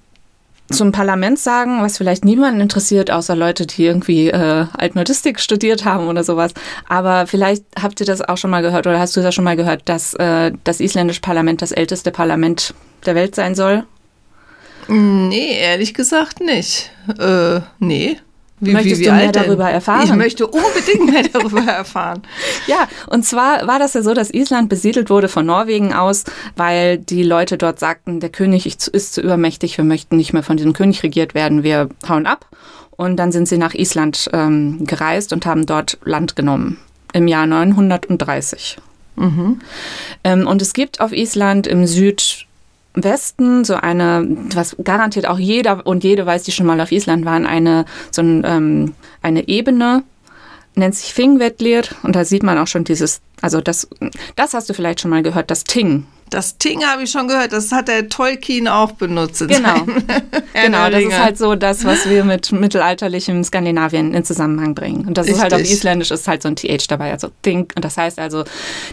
[0.71, 6.09] zum Parlament sagen, was vielleicht niemanden interessiert, außer Leute, die irgendwie äh, Altnordistik studiert haben
[6.09, 6.55] oder sowas.
[6.89, 9.57] Aber vielleicht habt ihr das auch schon mal gehört oder hast du das schon mal
[9.57, 13.85] gehört, dass äh, das isländische Parlament das älteste Parlament der Welt sein soll?
[14.89, 16.91] Nee, ehrlich gesagt nicht.
[17.19, 18.19] Äh, nee.
[18.65, 20.05] Wie, Möchtest wie, wie du mehr darüber erfahren?
[20.05, 22.23] Ich möchte unbedingt mehr darüber erfahren.
[22.69, 26.23] Ja, und zwar war das ja so, dass Island besiedelt wurde von Norwegen aus,
[26.55, 30.57] weil die Leute dort sagten, der König ist zu übermächtig, wir möchten nicht mehr von
[30.57, 32.47] diesem König regiert werden, wir hauen ab.
[32.93, 36.79] Und dann sind sie nach Island ähm, gereist und haben dort Land genommen
[37.13, 38.77] im Jahr 930.
[39.17, 39.61] Mhm.
[40.23, 42.47] Ähm, und es gibt auf Island im Süd
[42.95, 47.25] Westen so eine, was garantiert auch jeder und jede weiß, die schon mal auf Island
[47.25, 50.03] waren, eine, so ein, ähm, eine Ebene,
[50.75, 53.89] nennt sich Fingvetlir und da sieht man auch schon dieses, also das,
[54.37, 56.07] das hast du vielleicht schon mal gehört, das Ting.
[56.33, 59.47] Das Ting habe ich schon gehört, das hat der Tolkien auch benutzt.
[59.47, 59.85] Genau,
[60.55, 65.07] genau das ist halt so das, was wir mit mittelalterlichem Skandinavien in Zusammenhang bringen.
[65.07, 65.37] Und das Richtig.
[65.37, 67.69] ist halt auf Isländisch ist halt so ein TH dabei, also Ting.
[67.77, 68.45] Und das heißt also,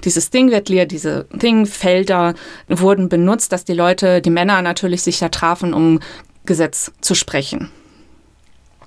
[0.03, 2.33] dieses Dingwettlier, diese Dingfelder
[2.67, 6.01] wurden benutzt, dass die Leute, die Männer natürlich sich da trafen, um
[6.45, 7.71] Gesetz zu sprechen.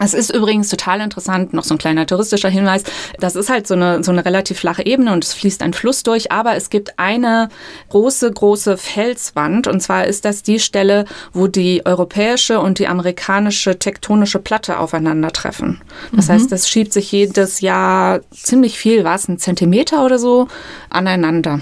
[0.03, 2.83] Es ist übrigens total interessant, noch so ein kleiner touristischer Hinweis.
[3.19, 6.03] Das ist halt so eine, so eine relativ flache Ebene und es fließt ein Fluss
[6.03, 7.49] durch, aber es gibt eine
[7.91, 13.79] große, große Felswand und zwar ist das die Stelle, wo die europäische und die amerikanische
[13.79, 15.81] tektonische Platte aufeinandertreffen.
[16.13, 16.33] Das mhm.
[16.33, 20.49] heißt, das schiebt sich jedes Jahr ziemlich viel, was, ein Zentimeter oder so,
[20.91, 21.61] aneinander.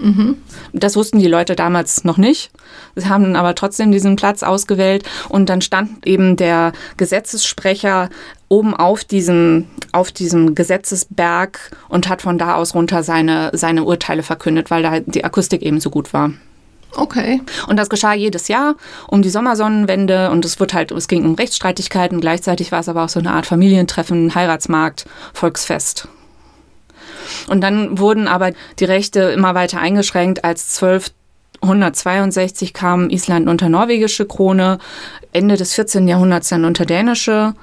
[0.00, 0.36] Mhm.
[0.72, 2.50] Das wussten die Leute damals noch nicht.
[2.96, 8.08] Sie haben aber trotzdem diesen Platz ausgewählt und dann stand eben der Gesetzessprecher
[8.48, 14.22] oben auf diesem, auf diesem Gesetzesberg und hat von da aus runter seine, seine Urteile
[14.22, 16.32] verkündet, weil da die Akustik eben so gut war.
[16.96, 17.40] Okay.
[17.68, 18.74] Und das geschah jedes Jahr
[19.06, 22.20] um die Sommersonnenwende und es wird halt, es ging um Rechtsstreitigkeiten.
[22.20, 26.08] Gleichzeitig war es aber auch so eine Art Familientreffen, Heiratsmarkt, Volksfest.
[27.48, 34.26] Und dann wurden aber die Rechte immer weiter eingeschränkt, als 1262 kam Island unter norwegische
[34.26, 34.78] Krone,
[35.32, 36.08] Ende des 14.
[36.08, 37.54] Jahrhunderts dann unter dänische.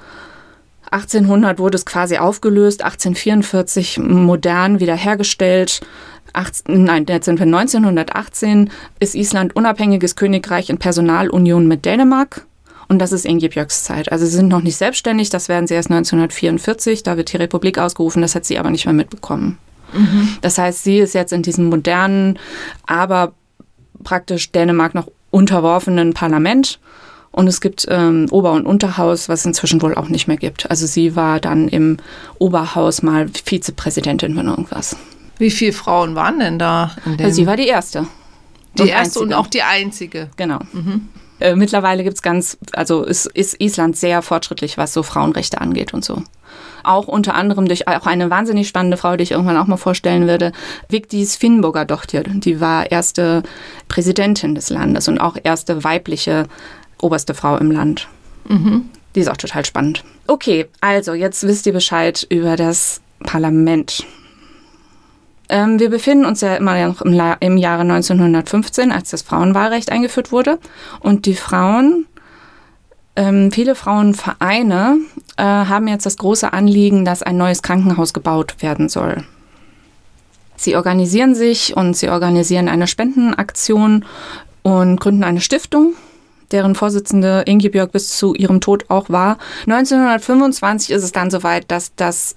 [0.90, 5.80] 1800 wurde es quasi aufgelöst, 1844 modern wiederhergestellt.
[6.32, 12.46] 18, nein, jetzt sind wir 1918, ist Island unabhängiges Königreich in Personalunion mit Dänemark.
[12.88, 14.10] Und das ist Ingebjörgs Zeit.
[14.10, 17.78] Also sie sind noch nicht selbstständig, das werden sie erst 1944, da wird die Republik
[17.78, 19.58] ausgerufen, das hat sie aber nicht mehr mitbekommen.
[19.92, 20.36] Mhm.
[20.40, 22.38] Das heißt, sie ist jetzt in diesem modernen,
[22.86, 23.32] aber
[24.04, 26.78] praktisch Dänemark noch unterworfenen Parlament.
[27.30, 30.70] Und es gibt ähm, Ober- und Unterhaus, was es inzwischen wohl auch nicht mehr gibt.
[30.70, 31.98] Also sie war dann im
[32.38, 34.96] Oberhaus mal Vizepräsidentin von irgendwas.
[35.36, 36.96] Wie viele Frauen waren denn da?
[37.18, 38.06] Also sie war die erste.
[38.76, 39.24] Die und erste einzige.
[39.24, 40.30] und auch die einzige.
[40.36, 40.60] Genau.
[40.72, 41.08] Mhm.
[41.38, 45.94] Äh, mittlerweile gibt es ganz, also ist, ist Island sehr fortschrittlich, was so Frauenrechte angeht
[45.94, 46.22] und so
[46.88, 50.26] auch unter anderem durch auch eine wahnsinnig spannende Frau, die ich irgendwann auch mal vorstellen
[50.26, 50.52] würde,
[50.88, 52.22] Vigdis Finnburger Dochter.
[52.24, 53.42] Die war erste
[53.88, 56.46] Präsidentin des Landes und auch erste weibliche
[57.00, 58.08] oberste Frau im Land.
[58.48, 58.88] Mhm.
[59.14, 60.04] Die ist auch total spannend.
[60.26, 64.04] Okay, also jetzt wisst ihr Bescheid über das Parlament.
[65.48, 70.30] Ähm, wir befinden uns ja immer noch im, im Jahre 1915, als das Frauenwahlrecht eingeführt
[70.30, 70.58] wurde.
[71.00, 72.06] Und die Frauen
[73.18, 74.98] ähm, viele Frauenvereine
[75.36, 79.24] äh, haben jetzt das große Anliegen, dass ein neues Krankenhaus gebaut werden soll.
[80.56, 84.04] Sie organisieren sich und sie organisieren eine Spendenaktion
[84.62, 85.94] und gründen eine Stiftung,
[86.52, 89.38] deren Vorsitzende Ingebjörg bis zu ihrem Tod auch war.
[89.66, 92.36] 1925 ist es dann soweit, dass das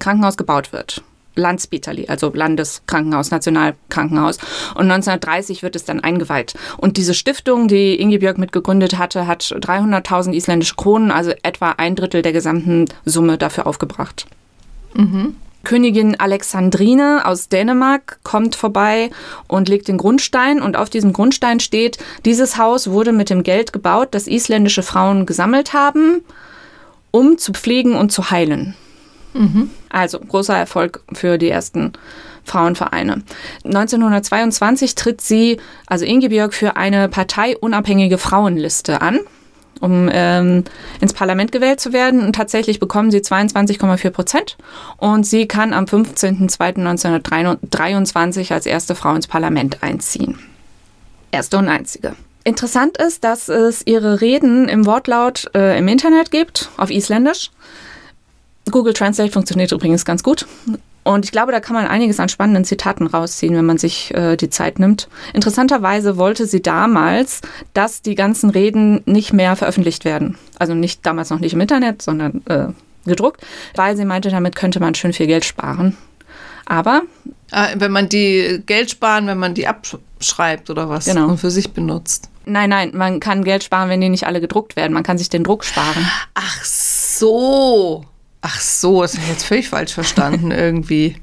[0.00, 1.04] Krankenhaus gebaut wird.
[1.38, 4.38] Landspitali, also Landeskrankenhaus, Nationalkrankenhaus.
[4.74, 6.54] Und 1930 wird es dann eingeweiht.
[6.76, 12.22] Und diese Stiftung, die Ingebjörg mitgegründet hatte, hat 300.000 isländische Kronen, also etwa ein Drittel
[12.22, 14.26] der gesamten Summe dafür aufgebracht.
[14.94, 15.36] Mhm.
[15.64, 19.10] Königin Alexandrine aus Dänemark kommt vorbei
[19.48, 23.72] und legt den Grundstein und auf diesem Grundstein steht, dieses Haus wurde mit dem Geld
[23.72, 26.22] gebaut, das isländische Frauen gesammelt haben,
[27.10, 28.76] um zu pflegen und zu heilen.
[29.34, 29.70] Mhm.
[29.90, 31.92] Also großer Erfolg für die ersten
[32.44, 33.22] Frauenvereine.
[33.64, 39.20] 1922 tritt sie, also Ingebjörg, für eine parteiunabhängige Frauenliste an
[39.80, 40.64] um ähm,
[41.00, 42.24] ins Parlament gewählt zu werden.
[42.24, 44.56] Und tatsächlich bekommen sie 22,4 Prozent.
[44.96, 50.38] Und sie kann am 15.02.1923 als erste Frau ins Parlament einziehen.
[51.30, 52.14] Erste und einzige.
[52.44, 57.50] Interessant ist, dass es ihre Reden im Wortlaut äh, im Internet gibt, auf Isländisch.
[58.70, 60.46] Google Translate funktioniert übrigens ganz gut.
[61.04, 64.36] Und ich glaube, da kann man einiges an spannenden Zitaten rausziehen, wenn man sich äh,
[64.36, 65.08] die Zeit nimmt.
[65.32, 67.40] Interessanterweise wollte sie damals,
[67.72, 70.36] dass die ganzen Reden nicht mehr veröffentlicht werden.
[70.58, 72.66] Also nicht damals noch nicht im Internet, sondern äh,
[73.06, 73.42] gedruckt,
[73.74, 75.96] weil sie meinte, damit könnte man schön viel Geld sparen.
[76.66, 77.02] Aber.
[77.50, 81.28] Ah, wenn man die Geld sparen, wenn man die abschreibt oder was genau.
[81.28, 82.28] und für sich benutzt.
[82.44, 84.92] Nein, nein, man kann Geld sparen, wenn die nicht alle gedruckt werden.
[84.92, 86.06] Man kann sich den Druck sparen.
[86.34, 88.04] Ach so.
[88.50, 91.16] Ach so, das habe ich jetzt völlig falsch verstanden irgendwie.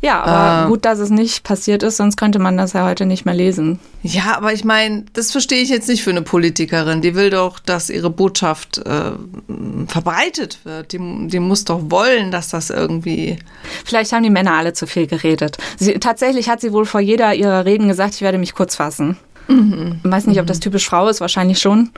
[0.00, 3.04] Ja, aber äh, gut, dass es nicht passiert ist, sonst könnte man das ja heute
[3.04, 3.80] nicht mehr lesen.
[4.02, 7.00] Ja, aber ich meine, das verstehe ich jetzt nicht für eine Politikerin.
[7.00, 9.12] Die will doch, dass ihre Botschaft äh,
[9.88, 10.92] verbreitet wird.
[10.92, 13.38] Die, die, muss doch wollen, dass das irgendwie.
[13.84, 15.58] Vielleicht haben die Männer alle zu viel geredet.
[15.78, 19.16] Sie, tatsächlich hat sie wohl vor jeder ihrer Reden gesagt, ich werde mich kurz fassen.
[19.48, 20.00] Mhm.
[20.04, 21.90] Ich weiß nicht, ob das typisch Frau ist, wahrscheinlich schon.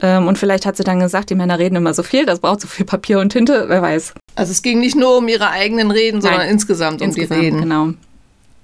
[0.00, 2.60] Ähm, und vielleicht hat sie dann gesagt, die Männer reden immer so viel, das braucht
[2.60, 4.14] so viel Papier und Tinte, wer weiß.
[4.36, 7.46] Also es ging nicht nur um ihre eigenen Reden, sondern Nein, insgesamt um insgesamt, die
[7.46, 7.60] Reden.
[7.62, 7.88] Genau.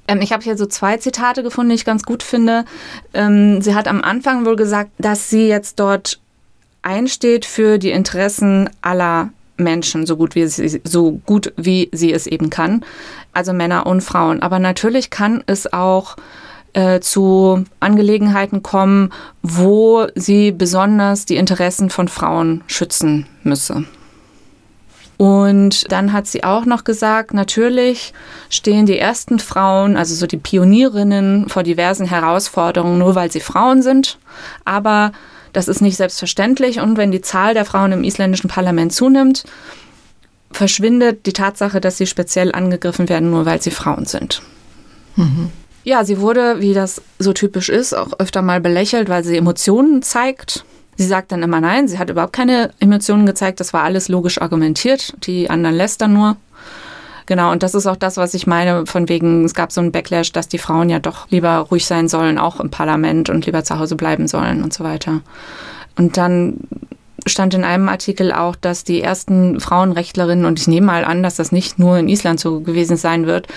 [0.06, 2.64] Ähm, ich habe hier so zwei Zitate gefunden, die ich ganz gut finde.
[3.14, 6.20] Ähm, sie hat am Anfang wohl gesagt, dass sie jetzt dort
[6.82, 12.26] einsteht für die Interessen aller Menschen, so gut wie sie, so gut wie sie es
[12.26, 12.84] eben kann.
[13.32, 14.42] Also Männer und Frauen.
[14.42, 16.16] Aber natürlich kann es auch
[16.74, 19.10] äh, zu Angelegenheiten kommen,
[19.42, 23.84] wo sie besonders die Interessen von Frauen schützen müsse.
[25.16, 28.12] Und dann hat sie auch noch gesagt, natürlich
[28.50, 33.80] stehen die ersten Frauen, also so die Pionierinnen, vor diversen Herausforderungen, nur weil sie Frauen
[33.80, 34.18] sind.
[34.64, 35.12] Aber
[35.52, 36.80] das ist nicht selbstverständlich.
[36.80, 39.44] Und wenn die Zahl der Frauen im isländischen Parlament zunimmt,
[40.50, 44.42] verschwindet die Tatsache, dass sie speziell angegriffen werden, nur weil sie Frauen sind.
[45.16, 45.50] Mhm.
[45.84, 50.02] Ja, sie wurde, wie das so typisch ist, auch öfter mal belächelt, weil sie Emotionen
[50.02, 50.64] zeigt.
[50.96, 54.40] Sie sagt dann immer nein, sie hat überhaupt keine Emotionen gezeigt, das war alles logisch
[54.40, 56.36] argumentiert, die anderen lästern nur.
[57.26, 59.92] Genau, und das ist auch das, was ich meine, von wegen, es gab so einen
[59.92, 63.64] Backlash, dass die Frauen ja doch lieber ruhig sein sollen, auch im Parlament und lieber
[63.64, 65.20] zu Hause bleiben sollen und so weiter.
[65.96, 66.58] Und dann
[67.26, 71.36] stand in einem Artikel auch, dass die ersten Frauenrechtlerinnen, und ich nehme mal an, dass
[71.36, 73.48] das nicht nur in Island so gewesen sein wird,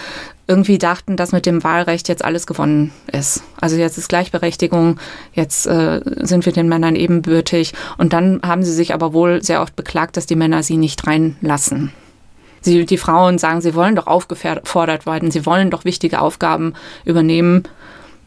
[0.48, 3.44] irgendwie dachten, dass mit dem Wahlrecht jetzt alles gewonnen ist.
[3.60, 4.98] Also jetzt ist Gleichberechtigung,
[5.34, 7.74] jetzt äh, sind wir den Männern ebenbürtig.
[7.98, 11.06] Und dann haben sie sich aber wohl sehr oft beklagt, dass die Männer sie nicht
[11.06, 11.92] reinlassen.
[12.62, 16.74] Sie, die Frauen sagen, sie wollen doch aufgefordert werden, sie wollen doch wichtige Aufgaben
[17.06, 17.64] übernehmen.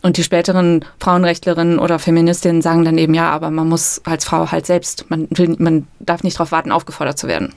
[0.02, 4.50] Und die späteren Frauenrechtlerinnen oder Feministinnen sagen dann eben, ja, aber man muss als Frau
[4.50, 7.54] halt selbst, man, will, man darf nicht darauf warten, aufgefordert zu werden.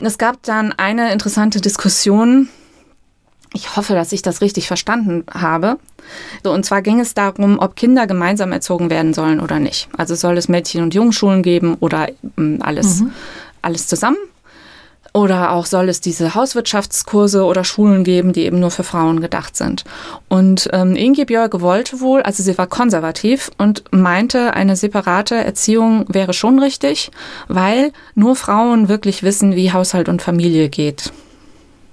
[0.00, 2.48] Es gab dann eine interessante Diskussion
[3.54, 5.78] ich hoffe, dass ich das richtig verstanden habe.
[6.44, 9.88] So, und zwar ging es darum, ob Kinder gemeinsam erzogen werden sollen oder nicht.
[9.96, 13.12] Also soll es Mädchen- und Jungschulen geben oder ähm, alles, mhm.
[13.62, 14.18] alles zusammen?
[15.28, 19.58] Oder auch soll es diese Hauswirtschaftskurse oder Schulen geben, die eben nur für Frauen gedacht
[19.58, 19.84] sind.
[20.30, 26.06] Und ähm, Inge Björk wollte wohl, also sie war konservativ und meinte, eine separate Erziehung
[26.08, 27.10] wäre schon richtig,
[27.46, 31.12] weil nur Frauen wirklich wissen, wie Haushalt und Familie geht.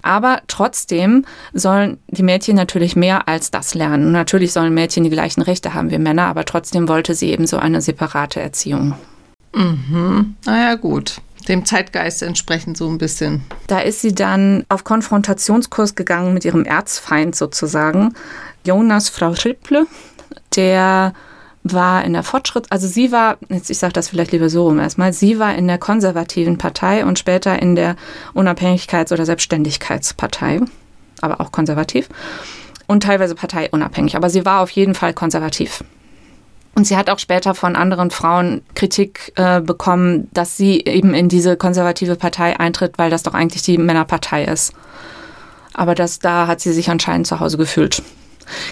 [0.02, 4.14] Aber trotzdem sollen die Mädchen natürlich mehr als das lernen.
[4.14, 7.58] Natürlich sollen Mädchen die gleichen Rechte haben wie Männer, aber trotzdem wollte sie eben so
[7.58, 8.94] eine separate Erziehung.
[9.54, 10.36] Mhm.
[10.46, 13.44] Naja, gut dem Zeitgeist entsprechend so ein bisschen.
[13.68, 18.14] Da ist sie dann auf Konfrontationskurs gegangen mit ihrem Erzfeind sozusagen,
[18.66, 19.86] Jonas Frau Schipple,
[20.56, 21.14] der
[21.64, 24.80] war in der Fortschritt, also sie war, jetzt ich sage das vielleicht lieber so rum
[24.80, 27.96] erstmal, sie war in der konservativen Partei und später in der
[28.36, 30.62] Unabhängigkeits- oder Selbstständigkeitspartei,
[31.22, 32.08] aber auch konservativ
[32.86, 35.84] und teilweise parteiunabhängig, aber sie war auf jeden Fall konservativ.
[36.76, 41.30] Und sie hat auch später von anderen Frauen Kritik äh, bekommen, dass sie eben in
[41.30, 44.74] diese konservative Partei eintritt, weil das doch eigentlich die Männerpartei ist.
[45.74, 48.04] Aber das, da hat sie sich anscheinend zu Hause gefühlt.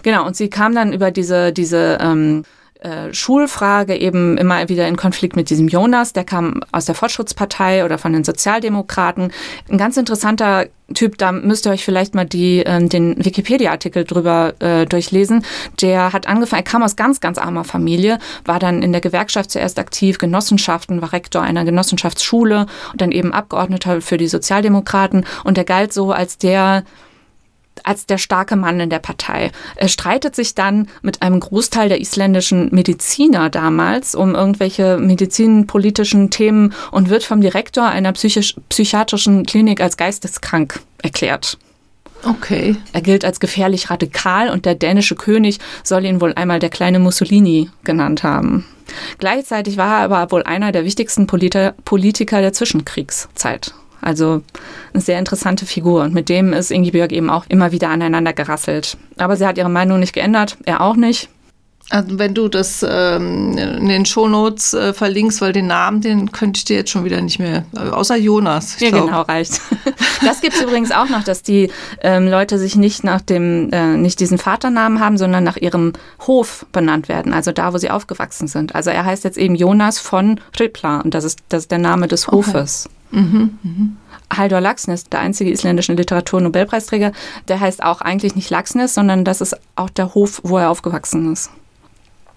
[0.03, 2.43] Genau, und sie kam dann über diese, diese ähm,
[2.83, 7.85] äh, Schulfrage eben immer wieder in Konflikt mit diesem Jonas, der kam aus der Fortschrittspartei
[7.85, 9.31] oder von den Sozialdemokraten.
[9.69, 14.53] Ein ganz interessanter Typ, da müsst ihr euch vielleicht mal die, äh, den Wikipedia-Artikel drüber
[14.59, 15.45] äh, durchlesen.
[15.81, 19.51] Der hat angefangen, er kam aus ganz, ganz armer Familie, war dann in der Gewerkschaft
[19.51, 25.25] zuerst aktiv, Genossenschaften, war Rektor einer Genossenschaftsschule und dann eben Abgeordneter für die Sozialdemokraten.
[25.45, 26.83] Und er galt so als der
[27.83, 29.51] als der starke Mann in der Partei.
[29.75, 36.73] Er streitet sich dann mit einem Großteil der isländischen Mediziner damals um irgendwelche medizinpolitischen Themen
[36.91, 41.57] und wird vom Direktor einer psychiatrischen Klinik als geisteskrank erklärt.
[42.25, 42.77] Okay.
[42.93, 46.99] Er gilt als gefährlich radikal und der dänische König soll ihn wohl einmal der kleine
[46.99, 48.65] Mussolini genannt haben.
[49.17, 53.73] Gleichzeitig war er aber wohl einer der wichtigsten Politiker der Zwischenkriegszeit.
[54.03, 54.41] Also
[54.93, 56.03] eine sehr interessante Figur.
[56.03, 58.97] Und mit dem ist Ingi Björk eben auch immer wieder aneinander gerasselt.
[59.17, 61.29] Aber sie hat ihre Meinung nicht geändert, er auch nicht.
[61.89, 66.57] Also wenn du das ähm, in den Shownotes äh, verlinkst, weil den Namen, den könnte
[66.57, 68.79] ich dir jetzt schon wieder nicht mehr, äh, außer Jonas.
[68.79, 69.05] Ja, glaub.
[69.05, 69.61] genau, reicht.
[70.25, 71.69] Das gibt es übrigens auch noch, dass die
[72.01, 75.91] ähm, Leute sich nicht nach dem, äh, nicht diesen Vaternamen haben, sondern nach ihrem
[76.25, 78.73] Hof benannt werden, also da, wo sie aufgewachsen sind.
[78.73, 82.07] Also er heißt jetzt eben Jonas von Ripla und das ist, das ist der Name
[82.07, 82.85] des Hofes.
[82.85, 83.02] Okay.
[83.13, 83.97] Mhm, mhm.
[84.35, 87.11] Haldor Laxness, der einzige isländische Literatur-Nobelpreisträger,
[87.47, 91.31] der heißt auch eigentlich nicht Laxness, sondern das ist auch der Hof, wo er aufgewachsen
[91.31, 91.51] ist.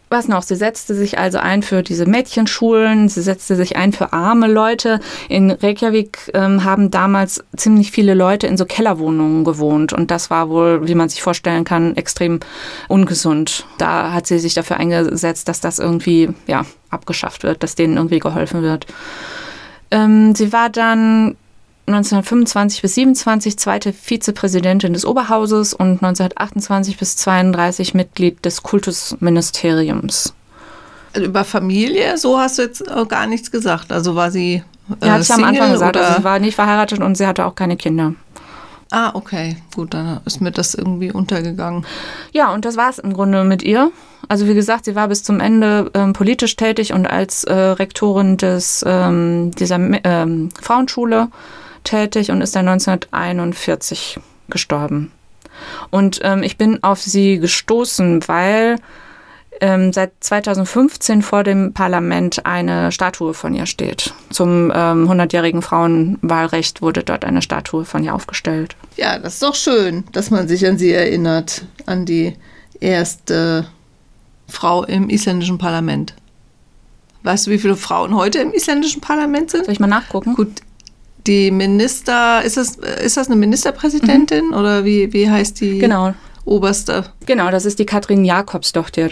[0.08, 0.42] Was noch?
[0.44, 5.00] Sie setzte sich also ein für diese Mädchenschulen, sie setzte sich ein für arme Leute.
[5.28, 10.48] In Reykjavik ähm, haben damals ziemlich viele Leute in so Kellerwohnungen gewohnt und das war
[10.48, 12.38] wohl, wie man sich vorstellen kann, extrem
[12.86, 13.66] ungesund.
[13.78, 18.20] Da hat sie sich dafür eingesetzt, dass das irgendwie ja, abgeschafft wird, dass denen irgendwie
[18.20, 18.86] geholfen wird.
[19.90, 21.36] Ähm, sie war dann
[21.86, 30.34] 1925 bis 27 zweite Vizepräsidentin des Oberhauses und 1928 bis 32 Mitglied des Kultusministeriums.
[31.14, 33.92] Über Familie, so hast du jetzt gar nichts gesagt.
[33.92, 34.64] Also war sie.
[35.00, 35.96] Äh, ja, hatte ich am Anfang gesagt.
[35.96, 38.14] Also sie war nicht verheiratet und sie hatte auch keine Kinder.
[38.90, 39.56] Ah, okay.
[39.74, 41.84] Gut, dann ist mir das irgendwie untergegangen.
[42.32, 43.90] Ja, und das war es im Grunde mit ihr.
[44.28, 48.36] Also wie gesagt, sie war bis zum Ende ähm, politisch tätig und als äh, Rektorin
[48.36, 51.28] des, ähm, dieser ähm, Frauenschule
[51.84, 55.12] tätig und ist dann 1941 gestorben.
[55.90, 58.76] Und ähm, ich bin auf sie gestoßen, weil
[59.60, 64.14] ähm, seit 2015 vor dem Parlament eine Statue von ihr steht.
[64.30, 68.76] Zum ähm, 100-jährigen Frauenwahlrecht wurde dort eine Statue von ihr aufgestellt.
[68.96, 72.36] Ja, das ist doch schön, dass man sich an sie erinnert, an die
[72.80, 73.66] erste
[74.48, 76.14] Frau im isländischen Parlament.
[77.22, 79.64] Weißt du, wie viele Frauen heute im isländischen Parlament sind?
[79.64, 80.34] Soll ich mal nachgucken?
[80.34, 80.62] Gut,
[81.26, 84.54] die Minister, ist das, ist das eine Ministerpräsidentin mhm.
[84.54, 85.78] oder wie, wie heißt die?
[85.78, 86.14] Genau,
[86.46, 87.04] Oberste.
[87.26, 89.10] Genau, das ist die Katrin Jakobsdochter,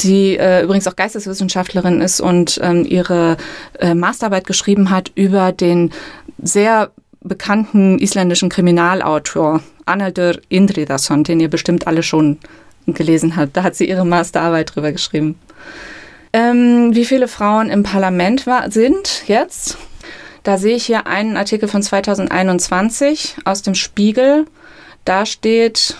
[0.00, 3.36] die äh, übrigens auch Geisteswissenschaftlerin ist und ähm, ihre
[3.78, 5.92] äh, Masterarbeit geschrieben hat über den
[6.40, 12.38] sehr bekannten isländischen Kriminalautor Arnaldur Indridason, den ihr bestimmt alle schon
[12.86, 13.56] gelesen habt.
[13.56, 15.38] Da hat sie ihre Masterarbeit drüber geschrieben.
[16.32, 19.78] Ähm, wie viele Frauen im Parlament war, sind jetzt?
[20.42, 24.44] Da sehe ich hier einen Artikel von 2021 aus dem Spiegel.
[25.04, 25.96] Da steht,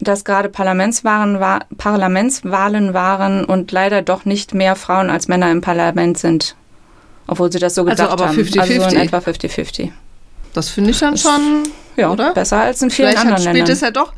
[0.00, 5.60] dass gerade Parlamentswahlen, war, Parlamentswahlen waren und leider doch nicht mehr Frauen als Männer im
[5.60, 6.56] Parlament sind.
[7.26, 8.60] Obwohl sie das so also gesagt also aber 50 -50.
[8.60, 8.72] haben.
[8.72, 9.90] Also so in etwa 50-50.
[10.52, 12.32] Das finde ich dann schon, ja, oder?
[12.34, 13.72] besser als in vielen vielleicht anderen spielt Ländern.
[13.72, 14.12] Es ja doch,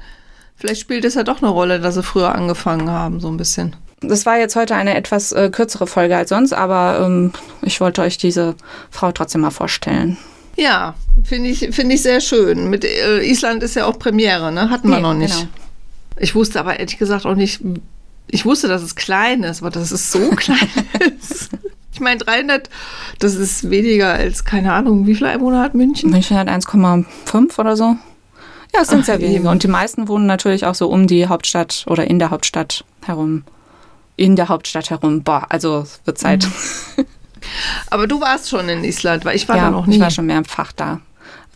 [0.56, 3.76] vielleicht spielt es ja doch eine Rolle, dass sie früher angefangen haben, so ein bisschen.
[4.00, 8.02] Das war jetzt heute eine etwas äh, kürzere Folge als sonst, aber ähm, ich wollte
[8.02, 8.54] euch diese
[8.90, 10.16] Frau trotzdem mal vorstellen.
[10.56, 12.68] Ja, finde ich, find ich sehr schön.
[12.68, 14.70] Mit äh, Island ist ja auch Premiere, ne?
[14.70, 15.38] Hatten wir nee, noch nicht.
[15.38, 15.50] Genau.
[16.22, 17.60] Ich wusste aber ehrlich gesagt auch nicht,
[18.28, 20.68] ich wusste, dass es klein ist, aber dass es so klein
[21.18, 21.50] ist.
[21.92, 22.70] Ich meine, 300,
[23.18, 26.10] das ist weniger als, keine Ahnung, wie viele Einwohner hat München?
[26.10, 27.96] München hat 1,5 oder so.
[28.72, 29.50] Ja, es sind sehr wenige.
[29.50, 33.42] Und die meisten wohnen natürlich auch so um die Hauptstadt oder in der Hauptstadt herum.
[34.16, 35.24] In der Hauptstadt herum.
[35.24, 36.46] Boah, also es wird Zeit.
[36.96, 37.04] Mhm.
[37.90, 39.96] Aber du warst schon in Island, weil ich war ja, da noch nie.
[39.96, 41.00] Ich war schon mehrfach da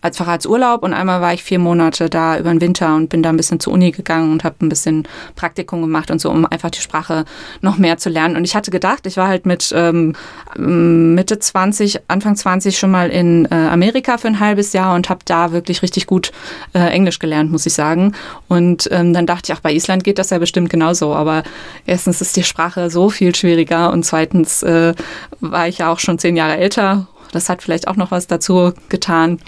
[0.02, 3.30] als Urlaub und einmal war ich vier Monate da über den Winter und bin da
[3.30, 6.70] ein bisschen zur Uni gegangen und habe ein bisschen Praktikum gemacht und so, um einfach
[6.70, 7.24] die Sprache
[7.60, 8.36] noch mehr zu lernen.
[8.36, 10.14] Und ich hatte gedacht, ich war halt mit ähm,
[10.56, 15.20] Mitte 20, Anfang 20 schon mal in äh, Amerika für ein halbes Jahr und habe
[15.24, 16.30] da wirklich richtig gut
[16.74, 18.12] äh, Englisch gelernt, muss ich sagen.
[18.48, 21.14] Und ähm, dann dachte ich, auch bei Island geht das ja bestimmt genauso.
[21.14, 21.42] Aber
[21.86, 24.94] erstens ist die Sprache so viel schwieriger und zweitens äh,
[25.40, 27.06] war ich ja auch schon zehn Jahre älter.
[27.32, 29.40] Das hat vielleicht auch noch was dazu getan.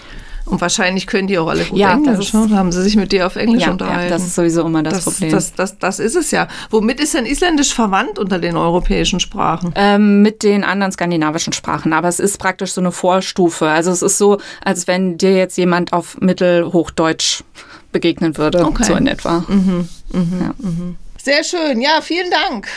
[0.49, 2.33] Und wahrscheinlich können die auch alle gut ja, Englisch.
[2.33, 2.49] Ne?
[2.51, 4.03] haben sie sich mit dir auf Englisch ja, unterhalten.
[4.03, 5.31] Ja, das ist sowieso immer das, das Problem.
[5.31, 6.47] Das, das, das, ist es ja.
[6.71, 9.71] Womit ist denn Isländisch verwandt unter den europäischen Sprachen?
[9.75, 11.93] Ähm, mit den anderen skandinavischen Sprachen.
[11.93, 13.67] Aber es ist praktisch so eine Vorstufe.
[13.67, 17.43] Also es ist so, als wenn dir jetzt jemand auf Mittelhochdeutsch
[17.91, 18.65] begegnen würde.
[18.65, 18.83] Okay.
[18.83, 19.45] So in etwa.
[19.47, 20.53] Mhm, mhm, ja.
[20.57, 20.97] mhm.
[21.21, 21.81] Sehr schön.
[21.81, 22.67] Ja, vielen Dank.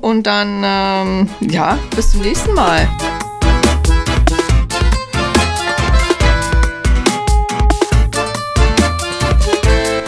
[0.00, 2.88] Und dann, ähm, ja, bis zum nächsten Mal.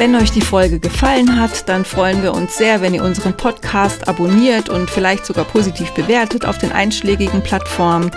[0.09, 4.09] Wenn euch die Folge gefallen hat, dann freuen wir uns sehr, wenn ihr unseren Podcast
[4.09, 8.11] abonniert und vielleicht sogar positiv bewertet auf den einschlägigen Plattformen.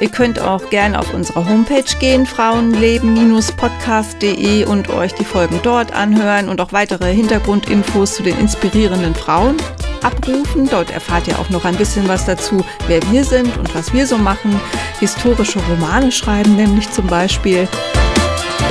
[0.00, 6.48] Ihr könnt auch gerne auf unsere Homepage gehen, frauenleben-podcast.de und euch die Folgen dort anhören
[6.48, 9.58] und auch weitere Hintergrundinfos zu den inspirierenden Frauen
[10.02, 10.66] abrufen.
[10.70, 14.06] Dort erfahrt ihr auch noch ein bisschen was dazu, wer wir sind und was wir
[14.06, 14.58] so machen.
[15.00, 17.68] Historische Romane schreiben nämlich zum Beispiel.